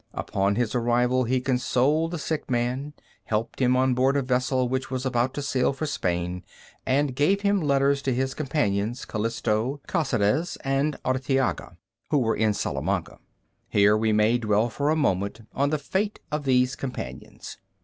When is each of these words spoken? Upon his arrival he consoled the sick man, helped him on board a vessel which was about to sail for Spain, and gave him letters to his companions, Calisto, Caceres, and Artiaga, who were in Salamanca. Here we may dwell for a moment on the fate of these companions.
Upon 0.15 0.55
his 0.55 0.73
arrival 0.73 1.25
he 1.25 1.39
consoled 1.41 2.09
the 2.09 2.17
sick 2.17 2.49
man, 2.49 2.93
helped 3.25 3.59
him 3.61 3.77
on 3.77 3.93
board 3.93 4.17
a 4.17 4.23
vessel 4.23 4.67
which 4.67 4.89
was 4.89 5.05
about 5.05 5.35
to 5.35 5.43
sail 5.43 5.73
for 5.73 5.85
Spain, 5.85 6.41
and 6.87 7.15
gave 7.15 7.41
him 7.41 7.61
letters 7.61 8.01
to 8.01 8.13
his 8.15 8.33
companions, 8.33 9.05
Calisto, 9.05 9.79
Caceres, 9.85 10.57
and 10.63 10.97
Artiaga, 11.05 11.77
who 12.09 12.17
were 12.17 12.35
in 12.35 12.55
Salamanca. 12.55 13.19
Here 13.69 13.95
we 13.95 14.11
may 14.11 14.39
dwell 14.39 14.71
for 14.71 14.89
a 14.89 14.95
moment 14.95 15.41
on 15.53 15.69
the 15.69 15.77
fate 15.77 16.19
of 16.31 16.45
these 16.45 16.75
companions. 16.75 17.59